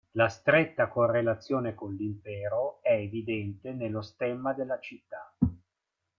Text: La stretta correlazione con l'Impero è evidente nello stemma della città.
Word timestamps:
La 0.13 0.29
stretta 0.29 0.87
correlazione 0.87 1.75
con 1.75 1.93
l'Impero 1.93 2.81
è 2.81 2.93
evidente 2.93 3.71
nello 3.71 4.01
stemma 4.01 4.51
della 4.51 4.79
città. 4.79 5.31